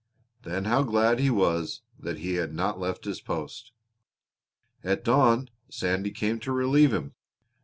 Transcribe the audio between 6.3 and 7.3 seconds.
to relieve him.